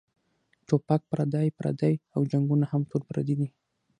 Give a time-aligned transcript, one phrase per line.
[0.67, 3.47] ټوپک پردے پردے او هم جنګــــونه ټول پردي دي